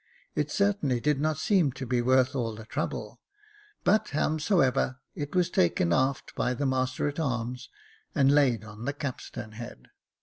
It 0.33 0.49
sartainly 0.49 0.99
did 0.99 1.21
not 1.21 1.37
seem 1.37 1.71
to 1.73 1.85
be 1.85 2.01
worth 2.01 2.35
all 2.35 2.55
the 2.55 2.65
trouble, 2.65 3.19
but 3.83 4.05
howsomever 4.09 4.97
it 5.13 5.35
was 5.35 5.51
taken 5.51 5.93
aft 5.93 6.33
by 6.33 6.55
the 6.55 6.65
master 6.65 7.07
at 7.07 7.19
arms, 7.19 7.69
and 8.15 8.33
laid 8.33 8.63
on 8.63 8.85
the 8.85 8.93
capstern 8.93 9.51
head. 9.51 9.89